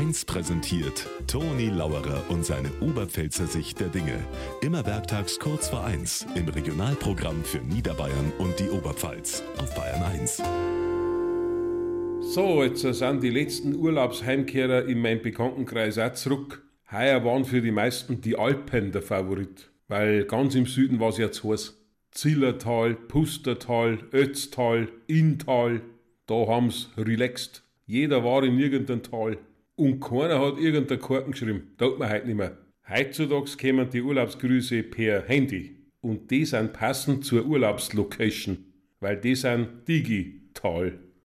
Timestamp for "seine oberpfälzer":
2.42-3.46